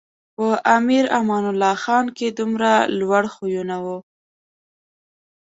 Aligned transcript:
په 0.35 0.47
امیر 0.77 1.05
امان 1.19 1.43
الله 1.51 1.75
خان 1.83 2.05
کې 2.17 2.27
دومره 2.39 2.71
لوړ 2.99 3.23
خویونه 3.33 3.75
و. 3.85 3.87